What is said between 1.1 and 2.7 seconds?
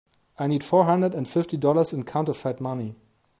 and fifty dollars in counterfeit